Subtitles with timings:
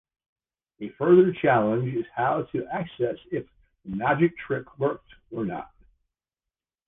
[0.79, 3.45] A further challenge is how to assess if
[3.85, 5.69] the magic trick worked or not.